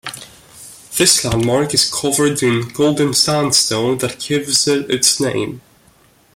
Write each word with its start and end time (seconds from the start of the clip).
This 0.97 1.23
landmark 1.23 1.75
is 1.75 1.87
covered 1.93 2.41
in 2.41 2.69
golden 2.69 3.13
sandstone 3.13 3.99
that 3.99 4.19
gives 4.19 4.67
it 4.67 4.89
its 4.89 5.19
name. 5.19 5.61